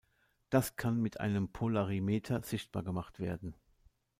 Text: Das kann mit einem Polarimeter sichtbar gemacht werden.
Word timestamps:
Das 0.49 0.77
kann 0.77 0.99
mit 0.99 1.19
einem 1.19 1.49
Polarimeter 1.49 2.41
sichtbar 2.41 2.81
gemacht 2.83 3.19
werden. 3.19 3.53